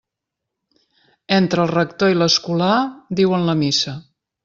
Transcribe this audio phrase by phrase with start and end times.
[1.37, 2.73] Entre el rector i l'escolà
[3.21, 3.99] diuen la missa.